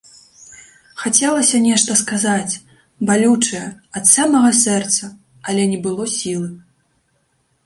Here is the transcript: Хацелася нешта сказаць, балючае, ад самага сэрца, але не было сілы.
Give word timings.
Хацелася 1.01 1.59
нешта 1.65 1.97
сказаць, 1.99 2.59
балючае, 3.09 3.61
ад 4.01 4.05
самага 4.15 4.51
сэрца, 4.63 5.11
але 5.51 5.63
не 5.75 5.79
было 5.87 6.03
сілы. 6.17 6.49